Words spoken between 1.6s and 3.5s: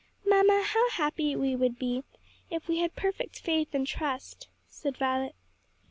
be if we had perfect